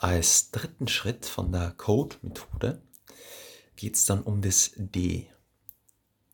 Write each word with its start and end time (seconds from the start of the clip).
Als 0.00 0.52
dritten 0.52 0.86
Schritt 0.86 1.26
von 1.26 1.50
der 1.50 1.72
Code-Methode 1.72 2.80
geht 3.74 3.96
es 3.96 4.04
dann 4.04 4.22
um 4.22 4.40
das 4.40 4.70
D. 4.76 5.28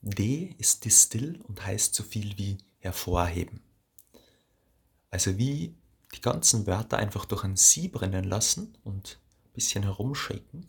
D 0.03 0.55
ist 0.59 0.85
distill 0.85 1.41
und 1.49 1.65
heißt 1.65 1.95
so 1.95 2.03
viel 2.03 2.37
wie 2.37 2.59
hervorheben. 2.81 3.63
Also 5.11 5.39
wie 5.39 5.75
die 6.15 6.21
ganzen 6.21 6.67
Wörter 6.67 6.99
einfach 6.99 7.25
durch 7.25 7.43
ein 7.43 7.57
Sieb 7.57 8.03
rennen 8.03 8.25
lassen 8.25 8.77
und 8.85 9.19
ein 9.47 9.53
bisschen 9.55 9.83
herumshaken 9.83 10.69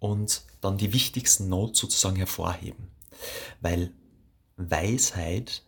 und 0.00 0.42
dann 0.60 0.78
die 0.78 0.92
wichtigsten 0.92 1.48
Notes 1.48 1.78
sozusagen 1.78 2.16
hervorheben. 2.16 2.90
Weil 3.60 3.92
Weisheit 4.56 5.62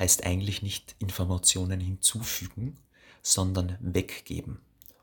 heißt 0.00 0.26
eigentlich 0.26 0.62
nicht 0.62 0.96
Informationen 0.98 1.78
hinzufügen, 1.78 2.76
sondern 3.22 3.78
weggeben. 3.80 4.62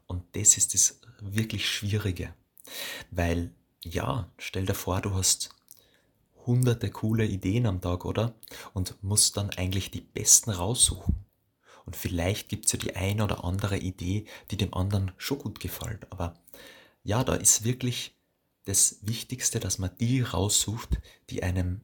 Und 0.09 0.23
das 0.35 0.57
ist 0.57 0.73
das 0.73 0.99
wirklich 1.21 1.69
Schwierige. 1.69 2.33
Weil, 3.11 3.51
ja, 3.83 4.29
stell 4.37 4.65
dir 4.65 4.73
vor, 4.73 5.01
du 5.01 5.13
hast 5.13 5.51
hunderte 6.45 6.89
coole 6.89 7.25
Ideen 7.25 7.67
am 7.67 7.79
Tag, 7.79 8.05
oder? 8.05 8.33
Und 8.73 9.01
musst 9.03 9.37
dann 9.37 9.51
eigentlich 9.51 9.91
die 9.91 10.01
besten 10.01 10.49
raussuchen. 10.49 11.15
Und 11.85 11.95
vielleicht 11.95 12.49
gibt 12.49 12.65
es 12.65 12.71
ja 12.71 12.79
die 12.79 12.95
eine 12.95 13.23
oder 13.23 13.43
andere 13.43 13.77
Idee, 13.77 14.25
die 14.49 14.57
dem 14.57 14.73
anderen 14.73 15.11
schon 15.17 15.39
gut 15.39 15.59
gefällt. 15.59 16.11
Aber 16.11 16.33
ja, 17.03 17.23
da 17.23 17.35
ist 17.35 17.63
wirklich 17.63 18.15
das 18.65 18.97
Wichtigste, 19.03 19.59
dass 19.59 19.77
man 19.77 19.95
die 19.99 20.21
raussucht, 20.21 20.99
die 21.29 21.43
einem 21.43 21.81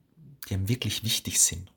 die 0.48 0.56
einem 0.56 0.70
wirklich 0.70 1.04
wichtig 1.04 1.40
sind. 1.40 1.75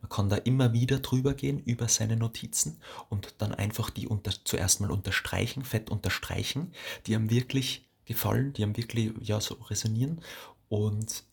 Man 0.00 0.08
kann 0.08 0.28
da 0.28 0.36
immer 0.36 0.72
wieder 0.72 0.98
drüber 1.00 1.34
gehen 1.34 1.60
über 1.60 1.88
seine 1.88 2.16
Notizen 2.16 2.80
und 3.08 3.34
dann 3.38 3.54
einfach 3.54 3.90
die 3.90 4.08
unter, 4.08 4.32
zuerst 4.44 4.80
mal 4.80 4.90
unterstreichen, 4.90 5.64
fett 5.64 5.90
unterstreichen, 5.90 6.72
die 7.06 7.14
einem 7.14 7.30
wirklich 7.30 7.88
gefallen, 8.04 8.52
die 8.52 8.62
einem 8.62 8.76
wirklich 8.76 9.12
ja, 9.20 9.40
so 9.40 9.54
resonieren. 9.54 10.20
Und 10.68 11.24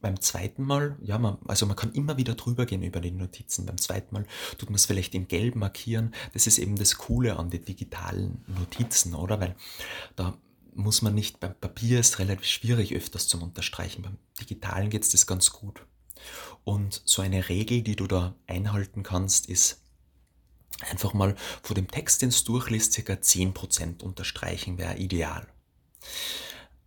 beim 0.00 0.20
zweiten 0.20 0.62
Mal, 0.62 0.96
ja, 1.02 1.18
man, 1.18 1.38
also 1.46 1.66
man 1.66 1.76
kann 1.76 1.92
immer 1.92 2.16
wieder 2.16 2.34
drüber 2.34 2.66
gehen 2.66 2.82
über 2.82 3.00
die 3.00 3.10
Notizen. 3.10 3.66
Beim 3.66 3.78
zweiten 3.78 4.14
Mal 4.14 4.26
tut 4.58 4.68
man 4.68 4.76
es 4.76 4.86
vielleicht 4.86 5.14
in 5.14 5.26
Gelb 5.26 5.56
markieren. 5.56 6.14
Das 6.32 6.46
ist 6.46 6.58
eben 6.58 6.76
das 6.76 6.96
Coole 6.98 7.38
an 7.38 7.50
den 7.50 7.64
digitalen 7.64 8.44
Notizen, 8.46 9.14
oder? 9.14 9.40
Weil 9.40 9.56
da 10.14 10.36
muss 10.74 11.02
man 11.02 11.14
nicht, 11.14 11.40
beim 11.40 11.54
Papier 11.54 11.98
ist 11.98 12.18
relativ 12.18 12.44
schwierig 12.44 12.94
öfters 12.94 13.28
zum 13.28 13.42
Unterstreichen. 13.42 14.02
Beim 14.02 14.18
Digitalen 14.40 14.90
geht 14.90 15.02
es 15.02 15.10
das 15.10 15.26
ganz 15.26 15.50
gut. 15.50 15.80
Und 16.66 17.00
so 17.04 17.22
eine 17.22 17.48
Regel, 17.48 17.82
die 17.82 17.94
du 17.94 18.08
da 18.08 18.34
einhalten 18.48 19.04
kannst, 19.04 19.46
ist 19.46 19.82
einfach 20.80 21.14
mal 21.14 21.36
vor 21.62 21.76
dem 21.76 21.88
Text, 21.88 22.22
den 22.22 22.30
du 22.30 22.44
durchliest, 22.44 22.92
circa 22.92 23.12
10% 23.12 24.02
unterstreichen 24.02 24.76
wäre 24.76 24.96
ideal. 24.96 25.46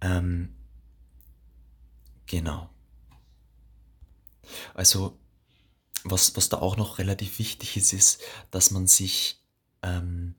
Ähm, 0.01 0.53
genau. 2.25 2.69
Also, 4.73 5.17
was, 6.03 6.35
was 6.35 6.49
da 6.49 6.57
auch 6.57 6.75
noch 6.75 6.97
relativ 6.97 7.39
wichtig 7.39 7.77
ist, 7.77 7.93
ist, 7.93 8.21
dass 8.51 8.71
man 8.71 8.85
sich 8.85 9.41
ähm, 9.81 10.35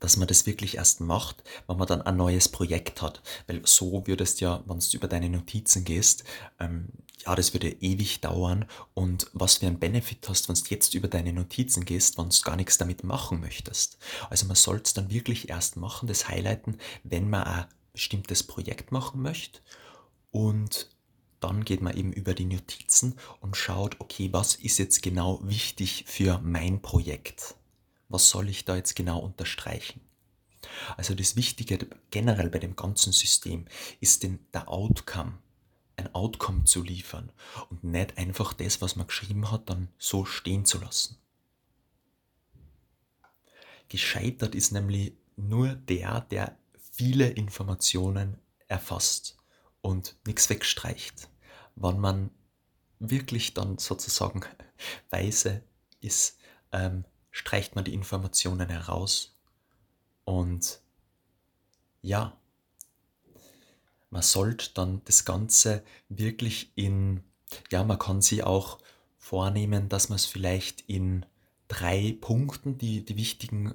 dass 0.00 0.16
man 0.16 0.28
das 0.28 0.46
wirklich 0.46 0.76
erst 0.76 1.00
macht, 1.00 1.42
wenn 1.66 1.76
man 1.76 1.88
dann 1.88 2.02
ein 2.02 2.16
neues 2.16 2.48
Projekt 2.48 3.02
hat. 3.02 3.22
Weil 3.46 3.62
so 3.64 4.06
würdest 4.06 4.40
ja, 4.40 4.62
wenn 4.66 4.78
du 4.78 4.96
über 4.96 5.08
deine 5.08 5.28
Notizen 5.30 5.84
gehst, 5.84 6.24
ähm, 6.60 6.88
ja, 7.24 7.34
das 7.34 7.52
würde 7.52 7.70
ewig 7.80 8.20
dauern. 8.20 8.66
Und 8.94 9.28
was 9.32 9.56
für 9.58 9.66
einen 9.66 9.78
Benefit 9.78 10.28
hast, 10.28 10.48
wenn 10.48 10.54
du 10.54 10.62
jetzt 10.68 10.94
über 10.94 11.08
deine 11.08 11.32
Notizen 11.32 11.84
gehst, 11.84 12.18
wenn 12.18 12.30
du 12.30 12.36
gar 12.42 12.56
nichts 12.56 12.78
damit 12.78 13.04
machen 13.04 13.40
möchtest. 13.40 13.98
Also 14.30 14.46
man 14.46 14.56
soll 14.56 14.80
es 14.82 14.94
dann 14.94 15.10
wirklich 15.10 15.48
erst 15.48 15.76
machen, 15.76 16.08
das 16.08 16.28
Highlighten, 16.28 16.78
wenn 17.02 17.28
man 17.28 17.44
ein 17.44 17.66
bestimmtes 17.92 18.42
Projekt 18.42 18.92
machen 18.92 19.22
möchte. 19.22 19.60
Und 20.30 20.88
dann 21.40 21.64
geht 21.64 21.82
man 21.82 21.96
eben 21.96 22.12
über 22.12 22.34
die 22.34 22.44
Notizen 22.44 23.14
und 23.40 23.56
schaut, 23.56 23.96
okay, 24.00 24.28
was 24.32 24.54
ist 24.54 24.78
jetzt 24.78 25.02
genau 25.02 25.40
wichtig 25.42 26.04
für 26.06 26.40
mein 26.42 26.82
Projekt? 26.82 27.54
Was 28.08 28.30
soll 28.30 28.48
ich 28.48 28.64
da 28.64 28.76
jetzt 28.76 28.94
genau 28.96 29.18
unterstreichen? 29.18 30.00
Also 30.96 31.14
das 31.14 31.36
Wichtige 31.36 31.86
generell 32.10 32.50
bei 32.50 32.58
dem 32.58 32.76
ganzen 32.76 33.12
System 33.12 33.66
ist 34.00 34.22
den, 34.22 34.38
der 34.52 34.68
Outcome, 34.68 35.38
ein 35.96 36.14
Outcome 36.14 36.64
zu 36.64 36.82
liefern 36.82 37.32
und 37.70 37.84
nicht 37.84 38.18
einfach 38.18 38.52
das, 38.52 38.80
was 38.80 38.96
man 38.96 39.06
geschrieben 39.06 39.50
hat, 39.50 39.68
dann 39.68 39.88
so 39.98 40.24
stehen 40.24 40.64
zu 40.64 40.78
lassen. 40.78 41.18
Gescheitert 43.88 44.54
ist 44.54 44.72
nämlich 44.72 45.14
nur 45.36 45.74
der, 45.74 46.20
der 46.22 46.58
viele 46.92 47.28
Informationen 47.28 48.38
erfasst 48.66 49.36
und 49.80 50.16
nichts 50.26 50.50
wegstreicht. 50.50 51.28
Wann 51.74 51.98
man 52.00 52.30
wirklich 52.98 53.54
dann 53.54 53.78
sozusagen 53.78 54.44
weise 55.10 55.62
ist, 56.00 56.38
ähm, 56.72 57.04
streicht 57.30 57.74
man 57.74 57.84
die 57.84 57.94
Informationen 57.94 58.68
heraus 58.68 59.36
und 60.24 60.80
ja, 62.02 62.36
man 64.10 64.22
sollte 64.22 64.70
dann 64.74 65.02
das 65.04 65.24
Ganze 65.24 65.84
wirklich 66.08 66.72
in, 66.74 67.22
ja, 67.70 67.84
man 67.84 67.98
kann 67.98 68.22
sie 68.22 68.42
auch 68.42 68.78
vornehmen, 69.18 69.88
dass 69.88 70.08
man 70.08 70.16
es 70.16 70.26
vielleicht 70.26 70.82
in 70.82 71.26
drei 71.68 72.16
Punkten, 72.20 72.78
die, 72.78 73.04
die 73.04 73.16
wichtigen, 73.16 73.74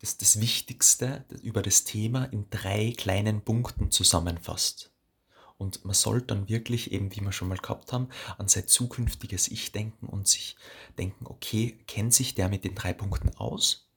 das, 0.00 0.18
das 0.18 0.40
Wichtigste 0.40 1.24
über 1.42 1.62
das 1.62 1.84
Thema 1.84 2.24
in 2.24 2.50
drei 2.50 2.92
kleinen 2.96 3.42
Punkten 3.42 3.90
zusammenfasst. 3.90 4.93
Und 5.56 5.84
man 5.84 5.94
sollte 5.94 6.26
dann 6.26 6.48
wirklich 6.48 6.92
eben, 6.92 7.14
wie 7.14 7.20
wir 7.20 7.32
schon 7.32 7.48
mal 7.48 7.58
gehabt 7.58 7.92
haben, 7.92 8.08
an 8.38 8.48
sein 8.48 8.66
zukünftiges 8.66 9.48
Ich 9.48 9.72
denken 9.72 10.06
und 10.06 10.26
sich 10.26 10.56
denken, 10.98 11.26
okay, 11.26 11.78
kennt 11.86 12.12
sich 12.12 12.34
der 12.34 12.48
mit 12.48 12.64
den 12.64 12.74
drei 12.74 12.92
Punkten 12.92 13.34
aus? 13.36 13.88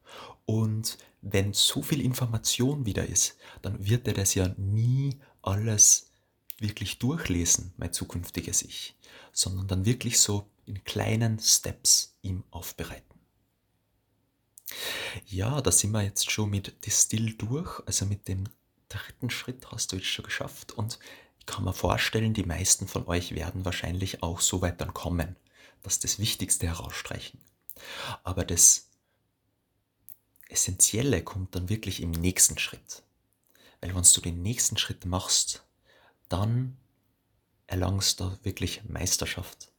Und 0.46 0.98
wenn 1.22 1.54
so 1.54 1.82
viel 1.82 2.02
Information 2.02 2.86
wieder 2.86 3.06
ist, 3.06 3.38
dann 3.62 3.86
wird 3.86 4.08
er 4.08 4.14
das 4.14 4.36
ja 4.36 4.54
nie 4.58 5.18
alles 5.42 6.12
wirklich 6.60 7.00
durchlesen, 7.00 7.74
mein 7.78 7.94
zukünftiges 7.94 8.62
Ich, 8.62 8.96
sondern 9.32 9.68
dann 9.68 9.86
wirklich 9.86 10.20
so 10.20 10.50
in 10.66 10.84
kleinen 10.84 11.40
Steps 11.40 12.18
ihm 12.22 12.44
aufbereiten. 12.52 13.20
Ja, 15.26 15.62
da 15.62 15.72
sind 15.72 15.92
wir 15.92 16.04
jetzt 16.04 16.30
schon 16.30 16.50
mit 16.50 16.86
Distill 16.86 17.36
durch, 17.36 17.82
also 17.86 18.06
mit 18.06 18.28
dem 18.28 18.46
dritten 18.90 19.30
Schritt 19.30 19.72
hast 19.72 19.92
du 19.92 19.98
jetzt 19.98 20.08
schon 20.08 20.26
geschafft 20.26 20.72
und 20.74 21.00
kann 21.48 21.64
mir 21.64 21.74
vorstellen, 21.74 22.36
die 22.36 22.44
meisten 22.44 22.88
von 22.88 23.08
euch 23.08 23.34
werden 23.34 23.66
wahrscheinlich 23.66 24.22
auch 24.22 24.42
so 24.42 24.62
weit 24.62 24.80
dann 24.80 24.94
kommen, 24.94 25.36
dass 25.82 26.00
das 26.00 26.20
Wichtigste 26.20 26.68
herausstreichen. 26.68 27.40
Aber 28.24 28.46
das 28.46 28.90
Essentielle 30.50 31.24
kommt 31.24 31.56
dann 31.56 31.70
wirklich 31.70 32.02
im 32.02 32.12
nächsten 32.12 32.60
Schritt. 32.60 33.04
Weil 33.82 33.96
wenn 33.96 34.04
du 34.04 34.22
den 34.22 34.42
nächsten 34.42 34.78
Schritt 34.78 35.06
machst, 35.06 35.64
dann 36.30 36.78
erlangst 37.68 38.20
du 38.20 38.38
wirklich 38.44 38.84
Meisterschaft. 38.86 39.72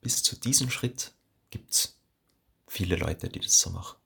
Bis 0.00 0.22
zu 0.22 0.36
diesem 0.36 0.70
Schritt 0.70 1.12
gibt 1.50 1.72
es 1.72 1.98
viele 2.66 2.96
Leute, 2.96 3.28
die 3.28 3.40
das 3.40 3.60
so 3.60 3.70
machen. 3.70 3.96